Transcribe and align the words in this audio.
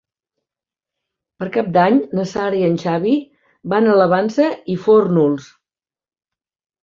Per 1.41 1.47
Cap 1.57 1.67
d'Any 1.75 1.99
na 2.19 2.23
Sara 2.31 2.57
i 2.61 2.63
en 2.69 2.79
Xavi 2.85 3.13
van 3.75 3.89
a 3.91 3.97
la 3.99 4.07
Vansa 4.13 4.47
i 4.77 4.81
Fórnols. 4.87 5.51